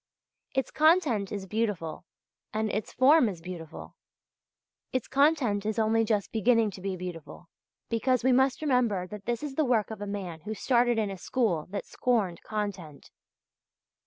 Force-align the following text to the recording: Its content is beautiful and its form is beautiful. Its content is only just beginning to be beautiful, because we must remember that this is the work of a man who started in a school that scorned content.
Its 0.55 0.71
content 0.71 1.31
is 1.31 1.45
beautiful 1.45 2.05
and 2.51 2.71
its 2.71 2.91
form 2.91 3.29
is 3.29 3.39
beautiful. 3.39 3.95
Its 4.91 5.07
content 5.07 5.63
is 5.63 5.77
only 5.77 6.03
just 6.03 6.31
beginning 6.31 6.71
to 6.71 6.81
be 6.81 6.95
beautiful, 6.95 7.51
because 7.87 8.23
we 8.23 8.31
must 8.31 8.63
remember 8.63 9.05
that 9.05 9.25
this 9.27 9.43
is 9.43 9.53
the 9.53 9.63
work 9.63 9.91
of 9.91 10.01
a 10.01 10.07
man 10.07 10.39
who 10.41 10.55
started 10.55 10.97
in 10.97 11.11
a 11.11 11.19
school 11.19 11.67
that 11.69 11.85
scorned 11.85 12.41
content. 12.41 13.11